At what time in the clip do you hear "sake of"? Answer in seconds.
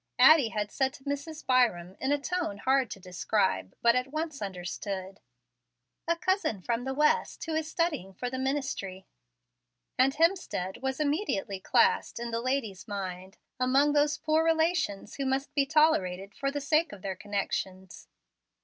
16.61-17.03